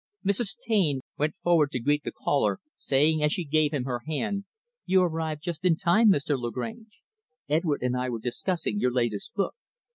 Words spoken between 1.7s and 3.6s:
greet the caller; saying as she